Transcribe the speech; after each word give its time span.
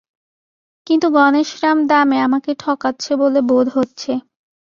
কিন্তু 0.87 1.07
গণেশরাম 1.09 1.77
দামে 1.87 2.17
আমাকে 2.19 2.51
ঠকাচ্ছে 2.59 3.11
বলে 3.15 3.39
বোধ 3.41 3.67
হচ্ছে। 3.75 4.11